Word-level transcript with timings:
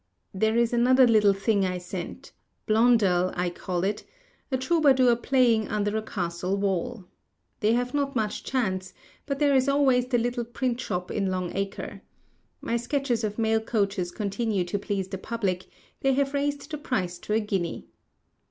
There 0.33 0.57
is 0.57 0.73
another 0.73 1.05
little 1.05 1.31
thing 1.31 1.63
I 1.63 1.77
sent—"Blondel" 1.77 3.31
I 3.35 3.51
call 3.51 3.83
it—a 3.83 4.57
troubadour 4.57 5.15
playing 5.15 5.67
under 5.67 5.95
a 5.95 6.01
castle 6.01 6.57
wall. 6.57 7.05
They 7.59 7.73
have 7.73 7.93
not 7.93 8.15
much 8.15 8.43
chance; 8.43 8.95
but 9.27 9.37
there 9.37 9.53
is 9.53 9.69
always 9.69 10.07
the 10.07 10.17
little 10.17 10.43
print 10.43 10.81
shop 10.81 11.11
in 11.11 11.29
Long 11.29 11.55
Acre. 11.55 12.01
My 12.61 12.77
sketches 12.77 13.23
of 13.23 13.37
mail 13.37 13.59
coaches 13.59 14.11
continue 14.11 14.63
to 14.63 14.79
please 14.79 15.07
the 15.07 15.19
public; 15.19 15.67
they 15.99 16.13
have 16.15 16.33
raised 16.33 16.71
the 16.71 16.79
price 16.79 17.19
to 17.19 17.33
a 17.33 17.39
guinea. 17.39 17.85